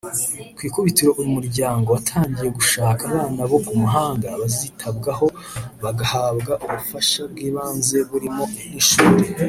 Ku 0.57 0.61
ikubitiro 0.67 1.11
uyu 1.19 1.29
muryango 1.37 1.87
watangiye 1.95 2.49
gushaka 2.57 3.01
abana 3.11 3.41
bo 3.49 3.57
ku 3.65 3.73
muhanda 3.81 4.27
bazitabwaho 4.41 5.27
bagahabwa 5.83 6.53
ubufasha 6.65 7.21
bw’ibanze 7.31 7.97
burimo 8.09 8.43
n’ishuri 8.71 9.25